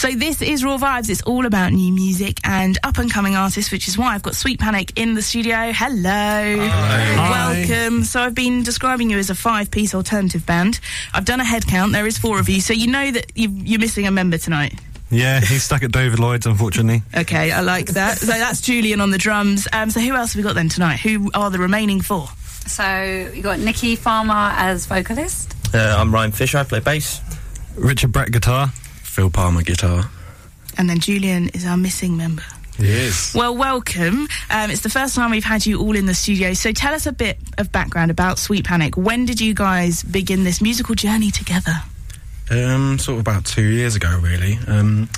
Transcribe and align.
So 0.00 0.08
this 0.12 0.40
is 0.40 0.64
Raw 0.64 0.78
Vibes. 0.78 1.10
It's 1.10 1.20
all 1.24 1.44
about 1.44 1.74
new 1.74 1.92
music 1.92 2.38
and 2.42 2.78
up 2.82 2.96
and 2.96 3.12
coming 3.12 3.36
artists, 3.36 3.70
which 3.70 3.86
is 3.86 3.98
why 3.98 4.14
I've 4.14 4.22
got 4.22 4.34
Sweet 4.34 4.58
Panic 4.58 4.98
in 4.98 5.12
the 5.12 5.20
studio. 5.20 5.72
Hello. 5.74 6.56
Welcome. 6.56 8.04
So 8.04 8.22
I've 8.22 8.34
been 8.34 8.62
describing 8.62 9.10
you 9.10 9.18
as 9.18 9.28
a 9.28 9.34
five 9.34 9.70
piece 9.70 9.94
alternative 9.94 10.46
band. 10.46 10.80
I've 11.12 11.26
done 11.26 11.38
a 11.38 11.44
head 11.44 11.66
count. 11.66 11.92
There 11.92 12.06
is 12.06 12.16
four 12.16 12.40
of 12.40 12.48
you. 12.48 12.62
So 12.62 12.72
you 12.72 12.86
know 12.86 13.10
that 13.10 13.30
you 13.34 13.50
you're 13.50 13.78
missing 13.78 14.06
a 14.06 14.10
member 14.10 14.38
tonight. 14.38 14.72
Yeah, 15.10 15.38
he's 15.40 15.64
stuck 15.64 15.82
at 15.82 15.92
David 15.92 16.18
Lloyd's, 16.18 16.46
unfortunately. 16.46 17.02
Okay, 17.14 17.52
I 17.52 17.60
like 17.60 17.88
that. 17.88 18.16
so 18.16 18.24
that's 18.28 18.62
Julian 18.62 19.02
on 19.02 19.10
the 19.10 19.18
drums. 19.18 19.68
Um, 19.70 19.90
so 19.90 20.00
who 20.00 20.14
else 20.14 20.32
have 20.32 20.38
we 20.38 20.42
got 20.42 20.54
then 20.54 20.70
tonight? 20.70 21.00
Who 21.00 21.30
are 21.34 21.50
the 21.50 21.58
remaining 21.58 22.00
four? 22.00 22.26
So 22.66 23.30
you 23.34 23.42
got 23.42 23.58
Nikki 23.58 23.96
Farmer 23.96 24.54
as 24.56 24.86
vocalist. 24.86 25.54
Uh, 25.74 25.94
I'm 25.98 26.10
Ryan 26.10 26.32
Fisher. 26.32 26.56
I 26.56 26.64
play 26.64 26.80
bass. 26.80 27.20
Richard 27.76 28.12
Brett 28.12 28.32
guitar. 28.32 28.72
Phil 29.20 29.28
Palmer 29.28 29.60
guitar. 29.60 30.10
And 30.78 30.88
then 30.88 30.98
Julian 30.98 31.50
is 31.50 31.66
our 31.66 31.76
missing 31.76 32.16
member. 32.16 32.42
Yes. 32.78 33.34
Well, 33.34 33.54
welcome. 33.54 34.26
Um, 34.48 34.70
it's 34.70 34.80
the 34.80 34.88
first 34.88 35.14
time 35.14 35.30
we've 35.30 35.44
had 35.44 35.66
you 35.66 35.78
all 35.78 35.94
in 35.94 36.06
the 36.06 36.14
studio. 36.14 36.54
So 36.54 36.72
tell 36.72 36.94
us 36.94 37.04
a 37.04 37.12
bit 37.12 37.36
of 37.58 37.70
background 37.70 38.10
about 38.10 38.38
Sweet 38.38 38.64
Panic. 38.64 38.96
When 38.96 39.26
did 39.26 39.38
you 39.38 39.52
guys 39.52 40.02
begin 40.02 40.44
this 40.44 40.62
musical 40.62 40.94
journey 40.94 41.30
together? 41.30 41.74
Um, 42.50 42.98
sort 42.98 43.16
of 43.16 43.20
about 43.20 43.44
two 43.44 43.68
years 43.68 43.94
ago, 43.94 44.18
really. 44.22 44.58
Um, 44.66 45.10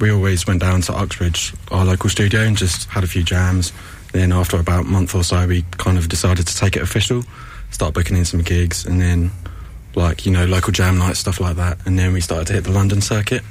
we 0.00 0.10
always 0.10 0.48
went 0.48 0.60
down 0.60 0.80
to 0.80 0.92
Uxbridge, 0.92 1.54
our 1.70 1.84
local 1.84 2.10
studio, 2.10 2.40
and 2.40 2.56
just 2.56 2.88
had 2.88 3.04
a 3.04 3.06
few 3.06 3.22
jams. 3.22 3.72
Then 4.10 4.32
after 4.32 4.58
about 4.58 4.86
a 4.86 4.88
month 4.88 5.14
or 5.14 5.22
so, 5.22 5.46
we 5.46 5.64
kind 5.76 5.96
of 5.96 6.08
decided 6.08 6.48
to 6.48 6.56
take 6.56 6.74
it 6.74 6.82
official, 6.82 7.22
start 7.70 7.94
booking 7.94 8.16
in 8.16 8.24
some 8.24 8.42
gigs, 8.42 8.84
and 8.84 9.00
then 9.00 9.30
like 9.96 10.26
you 10.26 10.32
know 10.32 10.44
local 10.44 10.72
jam 10.72 10.98
nights, 10.98 11.20
stuff 11.20 11.40
like 11.40 11.56
that. 11.56 11.78
And 11.86 11.98
then 11.98 12.12
we 12.12 12.20
started 12.20 12.46
to 12.48 12.52
hit 12.54 12.64
the 12.64 12.72
London 12.72 13.00
circuit, 13.00 13.42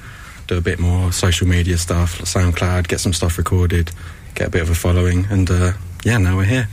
do 0.48 0.58
a 0.58 0.62
bit 0.62 0.80
more 0.80 1.12
social 1.12 1.48
media 1.48 1.78
stuff, 1.78 2.20
SoundCloud, 2.20 2.88
get 2.88 3.00
some 3.00 3.14
stuff 3.14 3.38
recorded, 3.38 3.92
get 4.36 4.48
a 4.48 4.52
bit 4.52 4.62
of 4.62 4.70
a 4.70 4.76
following, 4.76 5.26
and 5.30 5.50
uh, 5.50 5.74
yeah, 6.04 6.18
now 6.18 6.36
we're 6.38 6.46
here. 6.46 6.68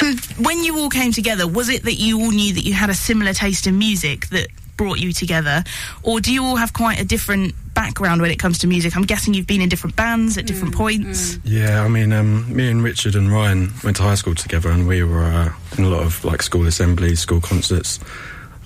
And 0.00 0.20
when 0.44 0.62
you 0.62 0.78
all 0.78 0.90
came 0.90 1.12
together, 1.12 1.46
was 1.46 1.68
it 1.68 1.82
that 1.84 1.94
you 1.94 2.20
all 2.20 2.30
knew 2.30 2.54
that 2.54 2.64
you 2.64 2.72
had 2.72 2.90
a 2.90 2.94
similar 2.94 3.32
taste 3.32 3.66
in 3.66 3.78
music 3.78 4.28
that 4.28 4.48
brought 4.76 5.00
you 5.00 5.12
together, 5.12 5.64
or 6.02 6.20
do 6.20 6.32
you 6.32 6.44
all 6.44 6.56
have 6.56 6.72
quite 6.72 7.00
a 7.00 7.04
different 7.04 7.54
background 7.74 8.22
when 8.22 8.30
it 8.30 8.38
comes 8.38 8.58
to 8.60 8.66
music? 8.66 8.96
I'm 8.96 9.02
guessing 9.02 9.34
you've 9.34 9.46
been 9.46 9.60
in 9.60 9.68
different 9.68 9.96
bands 9.96 10.38
at 10.38 10.46
different 10.46 10.74
points. 10.74 11.38
Yeah, 11.44 11.84
I 11.84 11.88
mean, 11.88 12.12
um, 12.12 12.54
me 12.54 12.70
and 12.70 12.82
Richard 12.82 13.16
and 13.16 13.30
Ryan 13.30 13.72
went 13.82 13.96
to 13.96 14.04
high 14.04 14.14
school 14.14 14.36
together, 14.36 14.70
and 14.70 14.86
we 14.86 15.02
were 15.02 15.24
uh, 15.24 15.52
in 15.76 15.84
a 15.84 15.88
lot 15.88 16.04
of 16.04 16.24
like 16.24 16.42
school 16.42 16.66
assemblies, 16.66 17.20
school 17.20 17.40
concerts, 17.40 17.98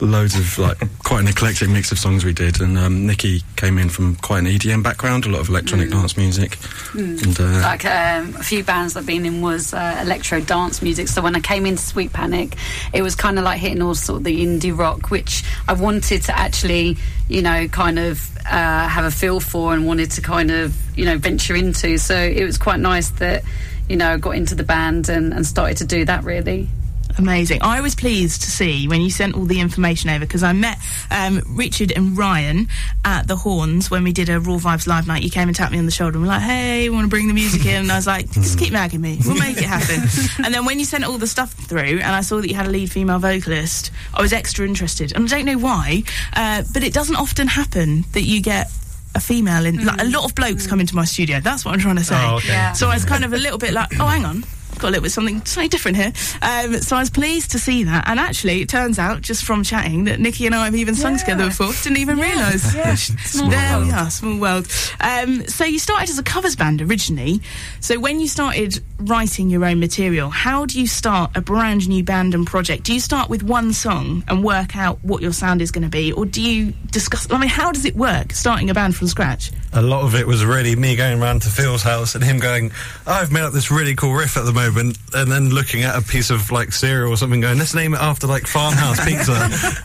loads 0.06 0.36
of 0.36 0.58
like 0.58 0.78
quite 1.04 1.20
an 1.20 1.28
eclectic 1.28 1.68
mix 1.68 1.92
of 1.92 1.98
songs 1.98 2.24
we 2.24 2.32
did. 2.32 2.60
And 2.60 2.76
um, 2.76 3.06
Nikki 3.06 3.42
came 3.56 3.78
in 3.78 3.88
from 3.88 4.16
quite 4.16 4.40
an 4.40 4.46
EDM 4.46 4.82
background, 4.82 5.26
a 5.26 5.28
lot 5.28 5.40
of 5.40 5.48
electronic 5.48 5.90
dance 5.90 6.16
music, 6.16 6.58
and 6.94 7.38
uh, 7.40 7.60
Like 7.62 7.84
um, 7.84 8.34
a 8.36 8.42
few 8.42 8.64
bands 8.64 8.96
I've 8.96 9.06
been 9.06 9.24
in 9.24 9.40
was 9.40 9.72
uh, 9.72 9.98
electro 10.02 10.40
dance 10.40 10.82
music. 10.82 11.08
So 11.08 11.22
when 11.22 11.36
I 11.36 11.40
came 11.40 11.66
into 11.66 11.82
Sweet 11.82 12.12
Panic, 12.12 12.56
it 12.92 13.02
was 13.02 13.14
kind 13.14 13.38
of 13.38 13.44
like 13.44 13.60
hitting 13.60 13.82
all 13.82 13.94
sort 13.94 14.18
of 14.18 14.24
the 14.24 14.44
indie 14.44 14.76
rock, 14.76 15.10
which 15.10 15.44
I 15.68 15.72
wanted 15.74 16.22
to 16.22 16.38
actually, 16.38 16.96
you 17.28 17.42
know, 17.42 17.68
kind 17.68 17.98
of 17.98 18.36
uh, 18.38 18.88
have 18.88 19.04
a 19.04 19.10
feel 19.10 19.40
for 19.40 19.72
and 19.72 19.86
wanted 19.86 20.10
to 20.12 20.20
kind 20.22 20.50
of, 20.50 20.76
you 20.98 21.04
know, 21.04 21.18
venture 21.18 21.54
into. 21.54 21.98
So 21.98 22.16
it 22.16 22.44
was 22.44 22.58
quite 22.58 22.80
nice 22.80 23.10
that, 23.10 23.44
you 23.88 23.96
know, 23.96 24.14
I 24.14 24.16
got 24.16 24.36
into 24.36 24.54
the 24.54 24.64
band 24.64 25.08
and, 25.08 25.32
and 25.32 25.46
started 25.46 25.76
to 25.78 25.84
do 25.84 26.04
that 26.06 26.24
really. 26.24 26.68
Amazing. 27.18 27.62
I 27.62 27.80
was 27.80 27.94
pleased 27.94 28.42
to 28.42 28.50
see 28.50 28.88
when 28.88 29.00
you 29.00 29.10
sent 29.10 29.34
all 29.34 29.44
the 29.44 29.60
information 29.60 30.10
over 30.10 30.20
because 30.20 30.42
I 30.42 30.52
met 30.52 30.78
um, 31.10 31.42
Richard 31.48 31.92
and 31.94 32.16
Ryan 32.16 32.68
at 33.04 33.26
the 33.26 33.36
Horns 33.36 33.90
when 33.90 34.04
we 34.04 34.12
did 34.12 34.28
a 34.28 34.40
Raw 34.40 34.58
Vibes 34.58 34.86
live 34.86 35.06
night. 35.06 35.22
You 35.22 35.30
came 35.30 35.48
and 35.48 35.56
tapped 35.56 35.72
me 35.72 35.78
on 35.78 35.86
the 35.86 35.92
shoulder 35.92 36.16
and 36.16 36.22
were 36.22 36.28
like, 36.28 36.42
hey, 36.42 36.88
we 36.88 36.94
want 36.94 37.04
to 37.04 37.10
bring 37.10 37.28
the 37.28 37.34
music 37.34 37.64
in? 37.66 37.82
And 37.82 37.92
I 37.92 37.96
was 37.96 38.06
like, 38.06 38.30
just 38.30 38.58
keep 38.58 38.72
nagging 38.72 39.00
me. 39.00 39.18
We'll 39.24 39.36
make 39.36 39.58
it 39.58 39.64
happen. 39.64 40.02
and 40.44 40.54
then 40.54 40.64
when 40.64 40.78
you 40.78 40.84
sent 40.84 41.04
all 41.04 41.18
the 41.18 41.26
stuff 41.26 41.52
through 41.52 42.00
and 42.00 42.04
I 42.04 42.20
saw 42.22 42.40
that 42.40 42.48
you 42.48 42.54
had 42.54 42.66
a 42.66 42.70
lead 42.70 42.90
female 42.90 43.18
vocalist, 43.18 43.90
I 44.14 44.22
was 44.22 44.32
extra 44.32 44.66
interested. 44.66 45.12
And 45.14 45.24
I 45.24 45.28
don't 45.28 45.46
know 45.46 45.58
why, 45.58 46.02
uh, 46.34 46.62
but 46.72 46.82
it 46.82 46.92
doesn't 46.92 47.16
often 47.16 47.46
happen 47.46 48.04
that 48.12 48.22
you 48.22 48.40
get 48.40 48.70
a 49.14 49.20
female 49.20 49.66
in. 49.66 49.84
Like, 49.84 50.00
a 50.00 50.04
lot 50.04 50.24
of 50.24 50.34
blokes 50.34 50.66
come 50.66 50.80
into 50.80 50.96
my 50.96 51.04
studio. 51.04 51.40
That's 51.40 51.64
what 51.64 51.74
I'm 51.74 51.80
trying 51.80 51.96
to 51.96 52.04
say. 52.04 52.16
Oh, 52.18 52.36
okay. 52.36 52.48
Yeah. 52.48 52.72
So 52.72 52.88
I 52.88 52.94
was 52.94 53.04
kind 53.04 53.24
of 53.24 53.32
a 53.32 53.36
little 53.36 53.58
bit 53.58 53.72
like, 53.72 53.88
oh, 54.00 54.06
hang 54.06 54.24
on. 54.24 54.44
Got 54.82 54.88
a 54.88 54.90
little 54.90 55.02
bit 55.04 55.12
something 55.12 55.44
slightly 55.44 55.68
different 55.68 55.96
here. 55.96 56.12
Um, 56.42 56.74
so 56.80 56.96
I 56.96 56.98
was 57.00 57.08
pleased 57.08 57.52
to 57.52 57.60
see 57.60 57.84
that. 57.84 58.08
And 58.08 58.18
actually, 58.18 58.62
it 58.62 58.68
turns 58.68 58.98
out, 58.98 59.20
just 59.20 59.44
from 59.44 59.62
chatting, 59.62 60.04
that 60.04 60.18
Nikki 60.18 60.44
and 60.46 60.56
I 60.56 60.64
have 60.64 60.74
even 60.74 60.96
sung 60.96 61.12
Yeah. 61.12 61.18
together 61.18 61.46
before. 61.46 61.70
Didn't 61.84 61.98
even 61.98 62.18
realise. 62.18 62.74
Yeah. 62.74 62.96
Small 62.96 63.48
there 63.48 63.78
we 63.78 63.92
are, 63.92 64.10
small 64.10 64.38
world. 64.40 64.66
Um, 65.00 65.46
so 65.46 65.64
you 65.64 65.78
started 65.78 66.10
as 66.10 66.18
a 66.18 66.22
covers 66.24 66.56
band 66.56 66.82
originally. 66.82 67.40
So 67.78 68.00
when 68.00 68.18
you 68.18 68.26
started 68.26 68.82
writing 68.98 69.50
your 69.50 69.64
own 69.64 69.78
material, 69.78 70.30
how 70.30 70.66
do 70.66 70.80
you 70.80 70.88
start 70.88 71.30
a 71.36 71.40
brand 71.40 71.88
new 71.88 72.02
band 72.02 72.34
and 72.34 72.44
project? 72.44 72.82
Do 72.82 72.92
you 72.92 73.00
start 73.00 73.30
with 73.30 73.44
one 73.44 73.72
song 73.72 74.24
and 74.26 74.42
work 74.42 74.76
out 74.76 74.98
what 75.04 75.22
your 75.22 75.32
sound 75.32 75.62
is 75.62 75.70
going 75.70 75.84
to 75.84 75.90
be, 75.90 76.10
or 76.12 76.26
do 76.26 76.42
you 76.42 76.72
discuss? 76.90 77.30
I 77.30 77.38
mean, 77.38 77.48
how 77.48 77.70
does 77.70 77.84
it 77.84 77.94
work 77.94 78.32
starting 78.32 78.68
a 78.68 78.74
band 78.74 78.96
from 78.96 79.06
scratch? 79.06 79.52
A 79.74 79.80
lot 79.80 80.02
of 80.02 80.14
it 80.16 80.26
was 80.26 80.44
really 80.44 80.74
me 80.76 80.96
going 80.96 81.22
around 81.22 81.42
to 81.42 81.48
Phil's 81.48 81.82
house 81.82 82.14
and 82.16 82.22
him 82.24 82.38
going, 82.38 82.72
I've 83.06 83.30
made 83.30 83.42
up 83.42 83.52
this 83.52 83.70
really 83.70 83.94
cool 83.94 84.12
riff 84.12 84.36
at 84.36 84.44
the 84.44 84.52
moment, 84.52 84.71
and 84.76 85.30
then 85.30 85.50
looking 85.50 85.82
at 85.82 85.96
a 85.96 86.02
piece 86.02 86.30
of 86.30 86.50
like 86.50 86.72
cereal 86.72 87.12
or 87.12 87.16
something, 87.16 87.40
going, 87.40 87.58
let's 87.58 87.74
name 87.74 87.94
it 87.94 88.00
after 88.00 88.26
like 88.26 88.46
Farmhouse 88.46 89.04
Pizza, 89.04 89.32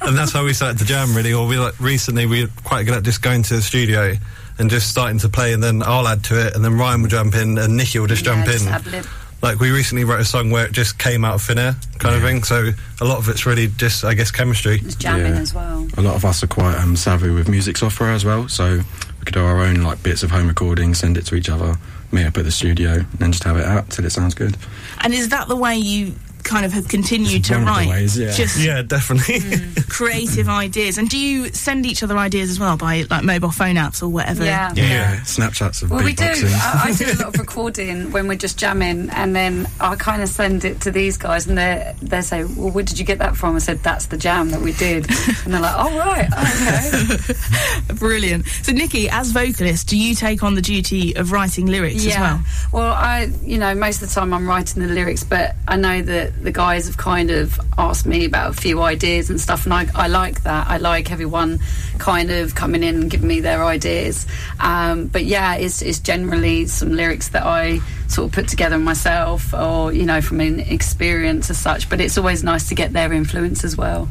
and 0.02 0.18
that's 0.18 0.32
how 0.32 0.44
we 0.46 0.54
started 0.54 0.78
to 0.80 0.86
jam 0.86 1.16
really. 1.16 1.34
Or 1.34 1.48
we 1.48 1.58
like 1.58 1.80
recently 1.80 2.26
we 2.26 2.44
were 2.46 2.52
quite 2.64 2.84
good 2.86 2.96
at 2.96 3.04
just 3.04 3.22
going 3.22 3.44
to 3.44 3.56
the 3.56 3.62
studio 3.62 4.14
and 4.60 4.70
just 4.70 4.90
starting 4.90 5.20
to 5.20 5.30
play, 5.30 5.54
and 5.54 5.62
then 5.64 5.84
I'll 5.84 6.08
add 6.08 6.24
to 6.26 6.48
it, 6.48 6.56
and 6.56 6.64
then 6.66 6.78
Ryan 6.78 7.02
will 7.02 7.10
jump 7.10 7.36
in, 7.36 7.58
and 7.58 7.78
Nikki 7.78 8.00
will 8.00 8.08
just 8.08 8.26
Yeah, 8.26 8.44
jump 8.44 8.46
just 8.48 8.66
in. 8.94 9.04
Like 9.40 9.60
we 9.60 9.70
recently 9.70 10.04
wrote 10.04 10.20
a 10.20 10.26
song 10.26 10.50
where 10.50 10.66
it 10.66 10.72
just 10.72 10.98
came 10.98 11.24
out 11.24 11.36
of 11.36 11.44
thin 11.44 11.60
air, 11.60 11.76
kind 12.00 12.16
of 12.16 12.24
thing. 12.24 12.44
So 12.44 12.72
a 13.00 13.06
lot 13.06 13.20
of 13.20 13.30
it's 13.30 13.46
really 13.46 13.68
just, 13.68 14.04
I 14.04 14.16
guess, 14.16 14.32
chemistry. 14.32 14.80
Just 14.80 14.98
jamming 15.00 15.36
Yeah. 15.36 15.40
as 15.42 15.54
well. 15.54 15.88
a 15.96 16.02
lot 16.02 16.16
of 16.16 16.26
us 16.26 16.42
are 16.42 16.48
quite 16.48 16.76
um, 16.80 16.96
savvy 16.96 17.30
with 17.30 17.48
music 17.48 17.78
software 17.78 18.12
as 18.14 18.26
well. 18.26 18.48
So 18.50 18.78
we 18.78 19.26
could 19.26 19.36
do 19.36 19.44
our 19.44 19.62
own 19.62 19.84
like 19.84 20.02
bits 20.02 20.24
of 20.24 20.32
home 20.32 20.48
recording, 20.48 20.96
send 20.96 21.18
it 21.20 21.28
to 21.28 21.36
each 21.36 21.50
other, 21.50 21.76
meet 22.12 22.26
up 22.26 22.38
at 22.38 22.46
the 22.46 22.52
studio, 22.52 23.06
and 23.20 23.34
just 23.34 23.44
have 23.44 23.58
it 23.58 23.66
out 23.66 23.90
till 23.90 24.06
it 24.06 24.12
sounds 24.12 24.34
good. 24.34 24.58
And 25.02 25.14
is 25.14 25.30
that 25.30 25.48
the 25.48 25.56
way 25.56 25.76
you 25.76 26.14
kind 26.48 26.66
of 26.66 26.72
have 26.74 26.88
continued 26.88 27.40
It's 27.42 27.50
to 27.50 27.54
one 27.56 27.62
of 27.64 27.68
the 27.68 27.72
write? 27.74 27.88
ways, 27.90 28.18
yeah. 28.18 28.32
Just 28.32 28.58
Yeah, 28.60 28.82
definitely. 28.82 29.40
Mm, 29.42 29.90
creative 29.90 30.48
ideas. 30.64 30.98
And 30.98 31.10
do 31.10 31.18
you 31.20 31.50
send 31.54 31.86
each 31.86 32.02
other 32.04 32.18
ideas 32.18 32.50
as 32.50 32.60
well 32.60 32.78
by 32.78 33.04
like 33.10 33.24
mobile 33.24 33.52
phone 33.52 33.76
apps 33.76 34.02
or 34.02 34.08
whatever? 34.08 34.46
Yeah. 34.46 34.72
Yeah, 34.76 35.18
Snapchats 35.22 35.84
of 35.84 35.92
Well, 35.92 36.04
we 36.04 36.14
do. 36.14 36.24
I, 36.26 36.82
I 36.86 36.94
do 36.94 37.06
a 37.06 37.14
lot 37.24 37.34
of 37.36 37.40
recording 37.40 38.12
when 38.12 38.28
we're 38.28 38.38
just 38.38 38.58
jamming, 38.58 39.10
and 39.12 39.36
then 39.36 39.68
I 39.80 39.96
kind 39.98 40.22
of 40.24 40.30
send 40.30 40.64
it 40.66 40.82
to 40.82 40.92
these 40.92 41.18
guys, 41.18 41.46
and 41.48 41.58
they 41.58 41.94
they 42.02 42.22
say, 42.22 42.44
"Well, 42.46 42.72
where 42.72 42.84
did 42.84 42.98
you 42.98 43.06
get 43.06 43.20
that 43.20 43.36
from?" 43.36 43.56
I 43.56 43.60
said, 43.60 43.84
"That's 43.84 44.06
the 44.08 44.18
jam 44.18 44.50
that 44.52 44.62
we 44.62 44.72
did," 44.74 45.06
and 45.44 45.54
they're 45.54 45.62
like, 45.62 45.76
"Oh 45.78 45.98
right, 45.98 46.30
okay." 46.32 47.94
Brilliant. 47.96 48.46
So, 48.48 48.72
Nikki, 48.72 49.10
as 49.10 49.32
vocalist, 49.32 49.88
do 49.88 49.98
you 49.98 50.16
take 50.16 50.44
on 50.44 50.56
the 50.56 50.62
duty 50.62 51.16
of 51.16 51.32
writing 51.32 51.66
lyrics 51.66 52.06
as 52.06 52.16
well? 52.16 52.42
Well, 52.72 52.94
I, 52.94 53.30
you 53.44 53.58
know, 53.58 53.74
most 53.76 54.02
of 54.02 54.10
the 54.10 54.16
time 54.16 54.34
I'm 54.34 54.48
writing 54.48 54.82
the 54.86 54.94
lyrics, 54.94 55.24
but 55.24 55.56
I 55.68 55.76
know 55.78 56.02
that 56.02 56.34
the 56.42 56.52
guys 56.52 56.88
have 56.88 56.98
kind 56.98 57.32
of 57.32 57.60
asked 57.78 58.06
me 58.06 58.26
about 58.26 58.52
a 58.52 58.54
few 58.54 58.82
ideas 58.82 59.30
and 59.30 59.40
stuff, 59.40 59.66
and 59.66 59.74
I, 59.74 59.88
I 59.96 60.08
like 60.08 60.44
that. 60.44 60.68
I 60.68 60.78
like 60.78 61.12
everyone 61.12 61.60
kind 61.98 62.30
of 62.32 62.56
coming 62.56 62.84
in 62.84 62.96
and 62.96 63.10
giving 63.12 63.28
me 63.28 63.40
their 63.42 63.64
ideas. 63.66 64.26
Um, 64.60 65.08
but 65.08 65.26
yeah, 65.26 65.56
it's, 65.56 65.82
it's 65.82 66.00
generally 66.00 66.68
some 66.68 66.92
lyrics 66.94 67.30
that 67.30 67.44
I 67.44 67.80
sort 68.08 68.28
of 68.28 68.32
put 68.34 68.48
together 68.48 68.78
myself, 68.78 69.54
or 69.54 69.92
you 69.94 70.06
know, 70.06 70.22
from 70.22 70.40
an 70.40 70.60
experience 70.60 71.50
as 71.50 71.58
such. 71.58 71.90
But 71.90 72.00
it's 72.02 72.18
always 72.18 72.44
nice 72.44 72.70
to 72.70 72.76
get 72.76 72.94
their 72.94 73.12
influence 73.14 73.64
as 73.64 73.76
well. 73.76 74.08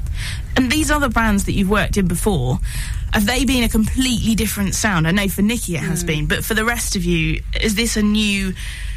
And 0.56 0.70
these 0.70 0.90
other 0.90 1.08
bands 1.08 1.44
that 1.44 1.52
you've 1.52 1.70
worked 1.70 1.96
in 1.96 2.08
before, 2.08 2.58
have 3.12 3.26
they 3.26 3.44
been 3.44 3.62
a 3.62 3.68
completely 3.68 4.34
different 4.34 4.74
sound? 4.74 5.06
I 5.06 5.10
know 5.10 5.28
for 5.28 5.42
Nikki 5.42 5.76
it 5.76 5.82
has 5.82 6.02
Mm. 6.02 6.06
been, 6.06 6.26
but 6.26 6.44
for 6.44 6.54
the 6.54 6.64
rest 6.64 6.96
of 6.96 7.04
you, 7.04 7.40
is 7.60 7.74
this 7.76 7.96
a 7.96 8.02
new 8.02 8.52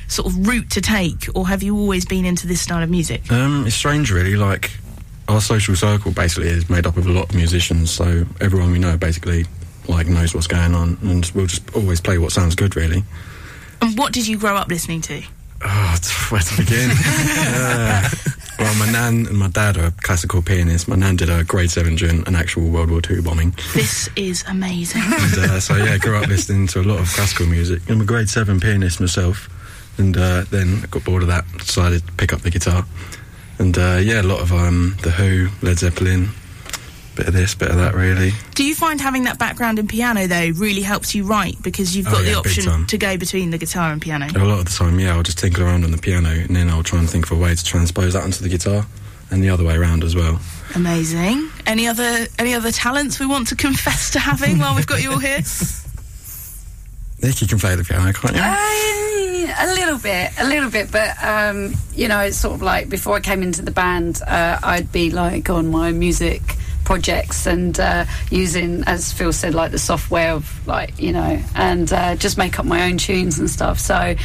sort 0.09 0.27
of 0.27 0.47
route 0.47 0.69
to 0.71 0.81
take, 0.81 1.27
or 1.35 1.47
have 1.47 1.63
you 1.63 1.77
always 1.77 2.05
been 2.05 2.25
into 2.25 2.47
this 2.47 2.61
style 2.61 2.83
of 2.83 2.89
music? 2.89 3.31
Um, 3.31 3.65
it's 3.65 3.75
strange, 3.75 4.11
really. 4.11 4.35
Like 4.35 4.71
our 5.27 5.39
social 5.39 5.75
circle 5.75 6.11
basically 6.11 6.49
is 6.49 6.69
made 6.69 6.85
up 6.85 6.97
of 6.97 7.07
a 7.07 7.11
lot 7.11 7.29
of 7.29 7.35
musicians, 7.35 7.91
so 7.91 8.25
everyone 8.41 8.71
we 8.71 8.79
know 8.79 8.97
basically 8.97 9.45
like 9.87 10.07
knows 10.07 10.33
what's 10.33 10.47
going 10.47 10.75
on, 10.75 10.97
and 11.01 11.31
we'll 11.33 11.47
just 11.47 11.75
always 11.75 12.01
play 12.01 12.17
what 12.17 12.31
sounds 12.31 12.55
good, 12.55 12.75
really. 12.75 13.03
And 13.81 13.97
what 13.97 14.11
did 14.11 14.27
you 14.27 14.37
grow 14.37 14.55
up 14.55 14.67
listening 14.67 15.01
to? 15.01 15.21
Oh, 15.63 15.97
where 16.29 16.41
to 16.41 16.57
begin? 16.57 16.89
Uh, 17.51 18.09
well, 18.59 18.75
my 18.75 18.91
nan 18.91 19.25
and 19.27 19.37
my 19.37 19.47
dad 19.47 19.77
are 19.77 19.91
classical 20.01 20.41
pianists. 20.41 20.87
My 20.87 20.97
nan 20.97 21.15
did 21.15 21.29
a 21.29 21.45
grade 21.45 21.71
seven 21.71 21.95
during 21.95 22.27
an 22.27 22.35
actual 22.35 22.69
World 22.69 22.91
War 22.91 22.99
II 23.09 23.21
bombing. 23.21 23.55
This 23.73 24.09
is 24.17 24.43
amazing. 24.49 25.01
And, 25.01 25.37
uh, 25.37 25.59
so 25.61 25.75
yeah, 25.77 25.93
I 25.93 25.97
grew 25.97 26.17
up 26.17 26.27
listening 26.27 26.67
to 26.67 26.81
a 26.81 26.83
lot 26.83 26.99
of 26.99 27.07
classical 27.07 27.45
music. 27.45 27.81
I'm 27.89 28.01
a 28.01 28.05
grade 28.05 28.29
seven 28.29 28.59
pianist 28.59 28.99
myself, 28.99 29.49
and 29.99 30.17
uh, 30.17 30.43
then 30.49 30.79
I 30.83 30.87
got 30.87 31.03
bored 31.03 31.21
of 31.21 31.27
that, 31.27 31.45
decided 31.57 32.05
to 32.07 32.13
pick 32.13 32.33
up 32.33 32.41
the 32.41 32.49
guitar, 32.49 32.85
and 33.59 33.77
uh, 33.77 33.99
yeah, 34.01 34.21
a 34.21 34.23
lot 34.23 34.39
of 34.41 34.51
um, 34.51 34.97
the 35.03 35.11
Who, 35.11 35.49
Led 35.61 35.77
Zeppelin, 35.77 36.29
bit 37.15 37.27
of 37.27 37.33
this, 37.33 37.53
bit 37.53 37.69
of 37.69 37.75
that, 37.77 37.93
really. 37.93 38.31
Do 38.55 38.63
you 38.63 38.73
find 38.73 38.99
having 39.01 39.23
that 39.25 39.37
background 39.37 39.77
in 39.77 39.87
piano 39.87 40.25
though 40.27 40.49
really 40.55 40.81
helps 40.81 41.13
you 41.13 41.25
write 41.25 41.61
because 41.61 41.95
you've 41.95 42.07
Oh, 42.07 42.11
got 42.11 42.17
the 42.23 42.31
yeah, 42.31 42.41
big 42.43 42.57
option 42.59 42.85
to 42.87 42.97
go 42.97 43.17
between 43.17 43.49
the 43.51 43.57
guitar 43.57 43.91
and 43.91 44.01
piano? 44.01 44.27
A 44.35 44.39
lot 44.45 44.59
of 44.59 44.65
the 44.65 44.71
time, 44.71 44.99
yeah, 44.99 45.13
I'll 45.15 45.23
just 45.23 45.37
tinkle 45.37 45.63
around 45.63 45.83
on 45.83 45.91
the 45.91 45.97
piano 45.97 46.29
and 46.29 46.55
then 46.55 46.69
I'll 46.69 46.83
try 46.83 46.99
and 46.99 47.09
think 47.09 47.29
of 47.29 47.37
a 47.37 47.41
way 47.41 47.53
to 47.53 47.63
transpose 47.63 48.13
that 48.13 48.23
onto 48.23 48.41
the 48.41 48.49
guitar 48.49 48.85
and 49.31 49.43
the 49.43 49.49
other 49.49 49.63
way 49.65 49.75
around 49.75 50.03
as 50.03 50.15
well. 50.15 50.39
Amazing. 50.75 51.49
Any 51.65 51.87
other 51.87 52.25
any 52.39 52.53
other 52.53 52.71
talents 52.71 53.19
we 53.19 53.25
want 53.25 53.47
to 53.49 53.55
confess 53.67 54.11
to 54.11 54.19
having 54.19 54.57
while 54.59 54.75
we've 54.75 54.87
got 54.87 55.01
you 55.03 55.11
all 55.11 55.19
here? 55.19 55.41
Nick, 57.21 57.41
you 57.41 57.47
can 57.47 57.59
play 57.59 57.75
the 57.75 57.83
piano, 57.83 58.13
can't 58.13 58.33
you? 58.35 58.41
A 59.57 59.73
little 59.73 59.97
bit, 59.97 60.31
a 60.39 60.47
little 60.47 60.69
bit, 60.69 60.91
but 60.91 61.21
um, 61.23 61.73
you 61.93 62.07
know, 62.07 62.19
it's 62.19 62.37
sort 62.37 62.55
of 62.55 62.61
like 62.61 62.89
before 62.89 63.15
I 63.15 63.19
came 63.19 63.43
into 63.43 63.61
the 63.61 63.71
band, 63.71 64.21
uh, 64.25 64.59
I'd 64.61 64.91
be 64.91 65.11
like 65.11 65.49
on 65.49 65.69
my 65.69 65.91
music 65.91 66.41
projects 66.83 67.45
and 67.45 67.79
uh, 67.79 68.05
using, 68.31 68.83
as 68.85 69.13
Phil 69.13 69.31
said, 69.33 69.53
like 69.53 69.71
the 69.71 69.79
software 69.79 70.31
of 70.33 70.67
like 70.67 70.99
you 70.99 71.11
know, 71.11 71.41
and 71.55 71.91
uh, 71.91 72.15
just 72.15 72.37
make 72.37 72.59
up 72.59 72.65
my 72.65 72.89
own 72.89 72.97
tunes 72.97 73.39
and 73.39 73.49
stuff. 73.49 73.79
So. 73.79 74.15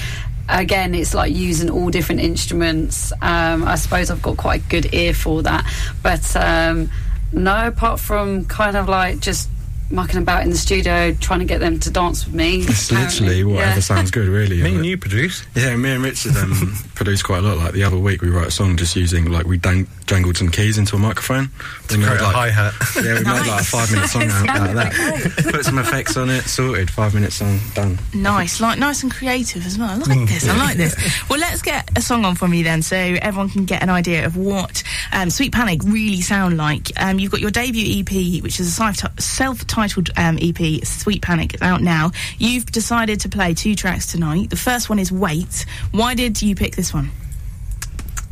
Again, 0.46 0.94
it's 0.94 1.14
like 1.14 1.34
using 1.34 1.70
all 1.70 1.88
different 1.88 2.20
instruments. 2.20 3.12
Um, 3.22 3.64
I 3.64 3.76
suppose 3.76 4.10
I've 4.10 4.20
got 4.20 4.36
quite 4.36 4.60
a 4.60 4.68
good 4.68 4.92
ear 4.92 5.14
for 5.14 5.42
that, 5.42 5.64
but 6.02 6.36
um, 6.36 6.90
no, 7.32 7.68
apart 7.68 7.98
from 7.98 8.44
kind 8.44 8.76
of 8.76 8.86
like 8.86 9.20
just 9.20 9.48
mucking 9.90 10.18
about 10.18 10.42
in 10.42 10.50
the 10.50 10.56
studio 10.56 11.12
trying 11.20 11.40
to 11.40 11.44
get 11.44 11.60
them 11.60 11.78
to 11.80 11.90
dance 11.90 12.24
with 12.24 12.34
me. 12.34 12.62
It's 12.62 12.90
apparently. 12.90 13.20
literally 13.26 13.44
whatever 13.44 13.74
Yeah. 13.74 13.80
sounds 13.80 14.10
good, 14.10 14.28
really. 14.28 14.62
Me 14.62 14.74
and 14.76 14.86
you 14.86 14.96
produce. 14.98 15.44
Yeah, 15.54 15.76
me 15.76 15.90
and 15.92 16.02
Richard 16.02 16.36
um, 16.36 16.76
produce 16.94 17.22
quite 17.22 17.38
a 17.38 17.42
lot. 17.42 17.58
Like 17.58 17.72
the 17.72 17.84
other 17.84 17.98
week, 17.98 18.22
we 18.22 18.30
wrote 18.30 18.46
a 18.48 18.50
song 18.50 18.76
just 18.76 18.96
using 18.96 19.30
like 19.30 19.46
we 19.46 19.56
dang- 19.58 19.86
jangled 20.06 20.36
some 20.36 20.48
keys 20.50 20.78
into 20.78 20.96
a 20.96 20.98
microphone. 20.98 21.50
We 21.90 21.98
made, 21.98 22.06
Create 22.06 22.20
a 22.20 22.24
like- 22.24 22.34
hi 22.34 22.50
hat. 22.50 22.74
Yeah, 22.96 23.02
we 23.18 23.24
made 23.24 23.24
like 23.46 23.60
a 23.60 23.64
five 23.64 23.90
minute 23.92 24.08
song 24.08 24.22
out 24.24 24.48
out 24.48 24.68
of 24.70 24.74
that. 24.76 25.52
Put 25.52 25.64
some 25.64 25.78
effects 25.78 26.16
on 26.16 26.30
it, 26.30 26.42
sorted. 26.44 26.90
Five 26.90 27.14
minute 27.14 27.32
song 27.32 27.58
done. 27.74 27.98
Nice, 28.14 28.60
like 28.60 28.78
nice 28.78 29.02
and 29.02 29.12
creative 29.12 29.64
as 29.66 29.78
well. 29.78 29.90
I 29.90 29.94
like 29.96 30.28
this. 30.28 30.48
I 30.48 30.56
like 30.56 30.76
this. 30.76 30.94
Well, 31.28 31.38
let's 31.40 31.62
get 31.62 31.88
a 31.96 32.02
song 32.02 32.24
on 32.24 32.34
from 32.34 32.52
you 32.54 32.62
then, 32.64 32.82
so 32.82 32.96
everyone 32.96 33.48
can 33.48 33.64
get 33.64 33.82
an 33.82 33.88
idea 33.90 34.24
of 34.26 34.36
what 34.36 34.82
um, 35.12 35.30
Sweet 35.30 35.52
Panic 35.52 35.82
really 35.84 36.20
sound 36.20 36.56
like. 36.56 36.90
Um, 37.00 37.18
you've 37.18 37.30
got 37.30 37.40
your 37.40 37.50
debut 37.50 38.00
EP, 38.00 38.42
which 38.42 38.60
is 38.60 38.68
a 38.68 38.70
self- 38.70 39.66
self-titled 39.74 40.10
um, 40.16 40.38
EP, 40.40 40.84
Sweet 40.84 41.22
Panic, 41.22 41.60
out 41.62 41.82
now. 41.82 42.12
You've 42.38 42.66
decided 42.66 43.20
to 43.20 43.28
play 43.28 43.54
two 43.54 43.74
tracks 43.74 44.06
tonight. 44.06 44.50
The 44.50 44.56
first 44.56 44.88
one 44.88 44.98
is 44.98 45.10
Wait. 45.10 45.66
Why 45.90 46.14
did 46.14 46.40
you 46.40 46.54
pick 46.54 46.76
this 46.76 46.94
one? 46.94 47.10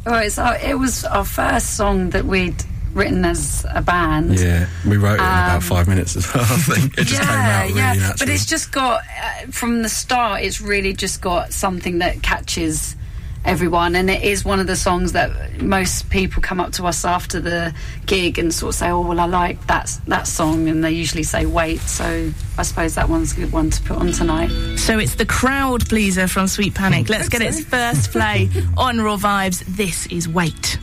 Well, 0.06 0.22
it's 0.22 0.38
our, 0.38 0.56
it 0.58 0.78
was 0.78 1.04
our 1.04 1.24
first 1.24 1.76
song 1.76 2.10
that 2.10 2.24
we'd 2.24 2.62
written 2.92 3.24
as 3.24 3.64
a 3.70 3.82
band. 3.82 4.38
Yeah, 4.38 4.68
we 4.86 4.96
wrote 4.96 5.14
it 5.14 5.20
in 5.20 5.20
about 5.20 5.56
Um, 5.56 5.60
five 5.62 5.88
minutes 5.88 6.16
as 6.16 6.32
well. 6.32 6.44
I 6.44 6.56
think 6.58 6.98
it 6.98 7.06
just 7.06 7.20
came 7.22 7.30
out 7.30 7.64
really 7.66 7.78
yeah. 7.78 7.94
naturally. 7.94 8.14
But 8.18 8.28
it's 8.28 8.46
just 8.46 8.70
got 8.70 9.00
uh, 9.00 9.46
from 9.50 9.82
the 9.82 9.88
start. 9.88 10.42
It's 10.42 10.60
really 10.60 10.92
just 10.92 11.20
got 11.20 11.52
something 11.52 11.98
that 11.98 12.22
catches 12.22 12.96
everyone, 13.44 13.94
and 13.96 14.10
it 14.10 14.22
is 14.22 14.44
one 14.44 14.60
of 14.60 14.66
the 14.66 14.76
songs 14.76 15.12
that 15.12 15.60
most 15.60 16.10
people 16.10 16.42
come 16.42 16.60
up 16.60 16.72
to 16.72 16.84
us 16.86 17.04
after 17.04 17.40
the 17.40 17.74
gig 18.06 18.38
and 18.38 18.52
sort 18.52 18.70
of 18.70 18.78
say, 18.78 18.90
"Oh, 18.90 19.00
well, 19.00 19.20
I 19.20 19.26
like 19.26 19.66
that 19.66 19.98
that 20.06 20.26
song," 20.26 20.68
and 20.68 20.84
they 20.84 20.92
usually 20.92 21.22
say, 21.22 21.46
"Wait." 21.46 21.80
So 21.80 22.32
I 22.58 22.62
suppose 22.62 22.94
that 22.94 23.08
one's 23.08 23.32
a 23.32 23.36
good 23.36 23.52
one 23.52 23.70
to 23.70 23.82
put 23.82 23.98
on 23.98 24.12
tonight. 24.12 24.50
So 24.76 24.98
it's 24.98 25.14
the 25.16 25.26
crowd 25.26 25.88
pleaser 25.88 26.28
from 26.28 26.46
Sweet 26.48 26.74
Panic. 26.74 27.08
Let's 27.08 27.28
get 27.28 27.42
its 27.42 27.64
first 27.64 28.10
play 28.10 28.50
on 28.76 29.00
Raw 29.00 29.16
Vibes. 29.16 29.64
This 29.66 30.06
is 30.06 30.28
Wait. 30.28 30.78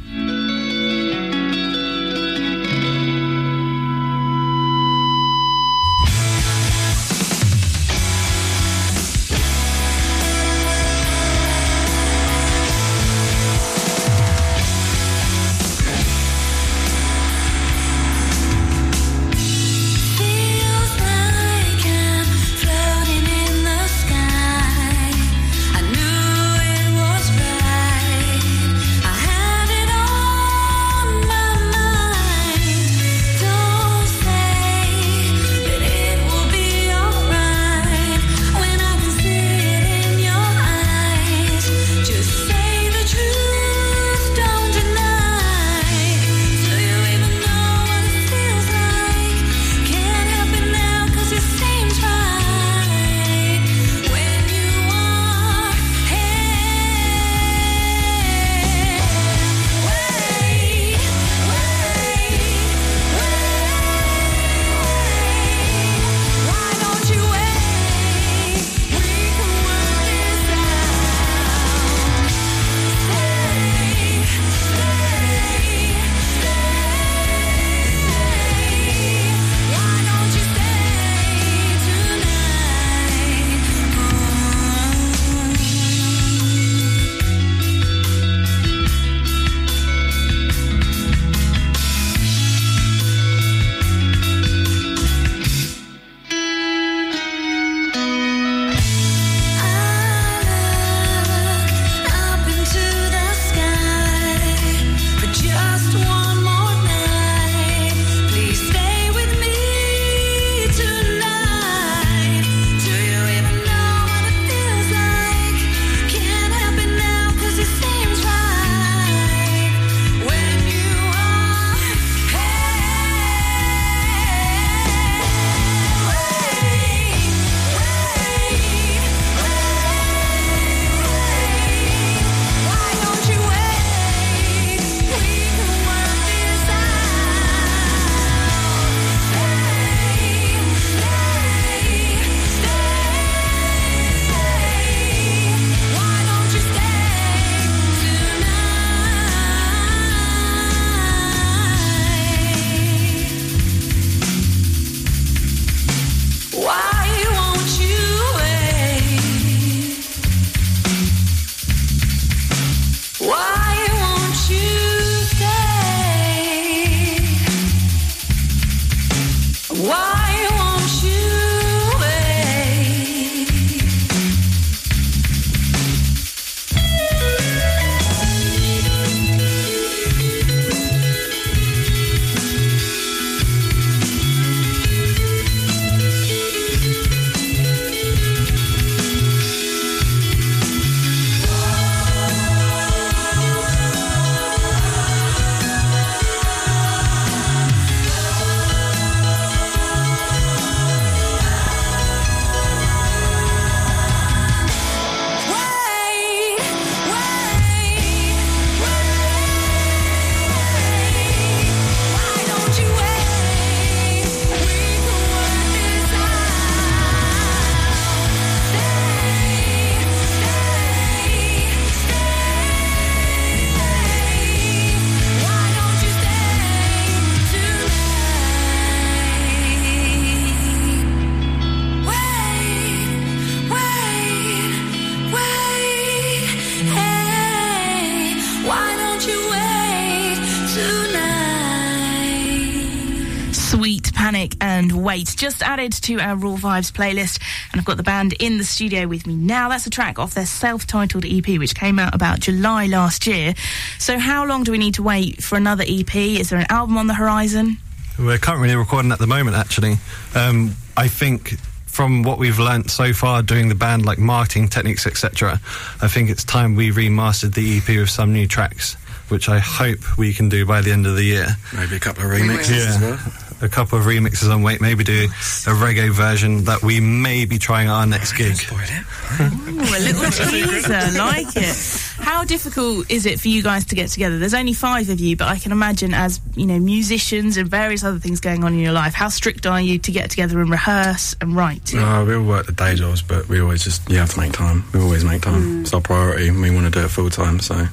Panic 244.29 244.53
and 244.61 244.91
Wait, 245.03 245.33
just 245.35 245.63
added 245.63 245.91
to 245.91 246.19
our 246.19 246.35
Raw 246.35 246.55
Vibes 246.55 246.91
playlist. 246.91 247.39
And 247.71 247.81
I've 247.81 247.85
got 247.85 247.97
the 247.97 248.03
band 248.03 248.33
in 248.33 248.59
the 248.59 248.63
studio 248.63 249.07
with 249.07 249.25
me 249.25 249.33
now. 249.33 249.69
That's 249.69 249.87
a 249.87 249.89
track 249.89 250.19
off 250.19 250.35
their 250.35 250.45
self 250.45 250.85
titled 250.85 251.25
EP, 251.25 251.47
which 251.57 251.73
came 251.73 251.97
out 251.97 252.13
about 252.13 252.39
July 252.39 252.85
last 252.85 253.25
year. 253.25 253.55
So, 253.97 254.19
how 254.19 254.45
long 254.45 254.63
do 254.63 254.71
we 254.71 254.77
need 254.77 254.93
to 254.93 255.01
wait 255.01 255.41
for 255.41 255.55
another 255.55 255.83
EP? 255.87 256.15
Is 256.15 256.51
there 256.51 256.59
an 256.59 256.67
album 256.69 256.99
on 256.99 257.07
the 257.07 257.15
horizon? 257.15 257.77
We're 258.19 258.37
currently 258.37 258.75
recording 258.75 259.11
at 259.11 259.17
the 259.17 259.25
moment, 259.25 259.57
actually. 259.57 259.95
Um, 260.35 260.75
I 260.95 261.07
think 261.07 261.57
from 261.87 262.21
what 262.21 262.37
we've 262.37 262.59
learnt 262.59 262.91
so 262.91 263.13
far 263.13 263.41
doing 263.41 263.67
the 263.67 263.73
band, 263.73 264.05
like 264.05 264.19
marketing 264.19 264.67
techniques, 264.67 265.07
etc., 265.07 265.59
I 266.03 266.07
think 266.07 266.29
it's 266.29 266.43
time 266.43 266.75
we 266.75 266.91
remastered 266.91 267.55
the 267.55 267.79
EP 267.79 267.97
with 267.97 268.11
some 268.11 268.31
new 268.31 268.47
tracks, 268.47 268.93
which 269.29 269.49
I 269.49 269.57
hope 269.57 270.19
we 270.19 270.33
can 270.33 270.49
do 270.49 270.67
by 270.67 270.81
the 270.81 270.91
end 270.91 271.07
of 271.07 271.15
the 271.15 271.23
year. 271.23 271.47
Maybe 271.73 271.95
a 271.95 271.99
couple 271.99 272.25
of 272.25 272.29
will. 272.29 272.37
remixes 272.41 272.85
as 272.85 273.01
well. 273.01 273.48
A 273.61 273.67
couple 273.69 273.99
of 273.99 274.05
remixes 274.05 274.53
on 274.53 274.63
Wait, 274.63 274.79
maybe 274.79 275.03
do 275.03 275.25
a 275.25 275.75
reggae 275.75 276.09
version 276.09 276.63
that 276.65 276.81
we 276.81 276.99
may 276.99 277.45
be 277.45 277.57
trying 277.57 277.87
at 277.87 277.93
our 277.93 278.05
next 278.05 278.33
gig. 278.33 278.55
Spoil 278.55 278.79
it. 278.79 279.03
Ooh, 279.41 279.79
a 279.79 279.99
little 279.99 280.31
teaser, 280.49 281.17
like 281.17 281.55
it. 281.55 282.15
How 282.19 282.43
difficult 282.43 283.09
is 283.11 283.25
it 283.25 283.39
for 283.39 283.47
you 283.47 283.61
guys 283.61 283.85
to 283.85 283.95
get 283.95 284.09
together? 284.09 284.39
There's 284.39 284.53
only 284.53 284.73
five 284.73 285.09
of 285.09 285.19
you, 285.19 285.35
but 285.35 285.47
I 285.47 285.57
can 285.57 285.71
imagine 285.71 286.13
as 286.13 286.39
you 286.55 286.65
know 286.65 286.79
musicians 286.79 287.57
and 287.57 287.69
various 287.69 288.03
other 288.03 288.19
things 288.19 288.39
going 288.39 288.63
on 288.63 288.73
in 288.73 288.79
your 288.79 288.93
life. 288.93 289.13
How 289.13 289.29
strict 289.29 289.65
are 289.65 289.81
you 289.81 289.99
to 289.99 290.11
get 290.11 290.29
together 290.29 290.61
and 290.61 290.69
rehearse 290.69 291.35
and 291.41 291.55
write? 291.55 291.93
No, 291.93 292.25
we 292.25 292.35
all 292.35 292.43
work 292.43 292.65
the 292.65 292.71
day 292.71 292.95
jobs, 292.95 293.21
but 293.21 293.49
we 293.49 293.59
always 293.59 293.83
just, 293.83 294.09
you 294.09 294.17
have 294.17 294.31
to 294.31 294.39
make 294.39 294.53
time. 294.53 294.83
We 294.93 295.01
always 295.01 295.25
make 295.25 295.41
time. 295.41 295.61
Mm. 295.61 295.81
It's 295.81 295.93
our 295.93 296.01
priority, 296.01 296.47
and 296.47 296.61
we 296.61 296.71
want 296.71 296.85
to 296.85 296.91
do 296.91 297.05
it 297.05 297.09
full 297.09 297.29
time, 297.29 297.59
so 297.59 297.87